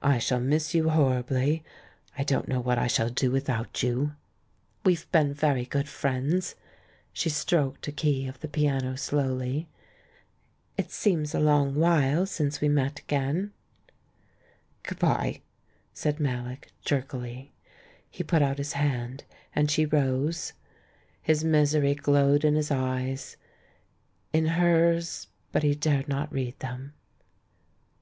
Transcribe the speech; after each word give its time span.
"I 0.00 0.16
shall 0.16 0.40
miss 0.40 0.74
you 0.74 0.88
horribly. 0.88 1.62
I 2.16 2.24
don't 2.24 2.48
know 2.48 2.58
what 2.58 2.78
I 2.78 2.86
shall 2.86 3.10
do 3.10 3.30
without 3.30 3.82
you." 3.82 4.12
"We've 4.82 5.06
been 5.12 5.34
very 5.34 5.66
good 5.66 5.90
friends." 5.90 6.54
She 7.12 7.28
stroked 7.28 7.86
a 7.86 7.92
key 7.92 8.26
of 8.26 8.40
the 8.40 8.48
piano 8.48 8.96
slowly. 8.96 9.68
"It 10.78 10.90
seems 10.90 11.34
a 11.34 11.38
long 11.38 11.74
while 11.74 12.24
since 12.24 12.62
we 12.62 12.70
met 12.70 13.00
again." 13.00 13.52
THE 14.88 14.94
BACK 14.94 14.94
OF 14.94 14.98
BOHEMIA 15.00 15.16
305 15.18 15.22
"Good 15.34 15.42
bye!" 15.42 15.42
said 15.92 16.18
Mallock, 16.18 16.68
jerkily. 16.86 17.52
He 18.10 18.24
put 18.24 18.40
out 18.40 18.56
his 18.56 18.72
hand, 18.72 19.24
and 19.54 19.70
she 19.70 19.84
rose. 19.84 20.54
His 21.20 21.44
misery 21.44 21.94
glowed 21.94 22.46
in 22.46 22.54
his 22.54 22.70
eves. 22.72 23.36
In 24.32 24.46
hers— 24.46 25.26
but 25.52 25.62
he 25.62 25.74
dared 25.74 26.08
not 26.08 26.32
read 26.32 26.58
them. 26.60 26.94